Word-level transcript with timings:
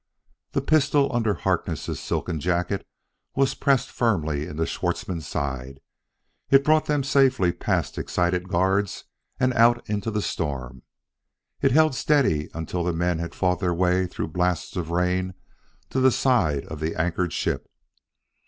The 0.53 0.63
pistol 0.63 1.15
under 1.15 1.35
Harkness' 1.35 1.99
silken 1.99 2.39
jacket 2.39 2.87
was 3.35 3.53
pressed 3.53 3.91
firmly 3.91 4.47
into 4.47 4.65
Schwartzmann's 4.65 5.27
side; 5.27 5.79
it 6.49 6.63
brought 6.63 6.85
them 6.87 7.03
safely 7.03 7.51
past 7.51 7.99
excited 7.99 8.49
guards 8.49 9.03
and 9.39 9.53
out 9.53 9.87
into 9.87 10.09
the 10.09 10.23
storm; 10.23 10.81
it 11.61 11.71
held 11.71 11.93
steady 11.93 12.49
until 12.55 12.83
the 12.83 12.93
men 12.93 13.19
had 13.19 13.35
fought 13.35 13.59
their 13.59 13.75
way 13.75 14.07
through 14.07 14.29
blasts 14.29 14.75
of 14.75 14.89
rain 14.89 15.35
to 15.91 15.99
the 15.99 16.09
side 16.09 16.65
of 16.65 16.79
the 16.79 16.95
anchored 16.99 17.31
ship. 17.31 17.69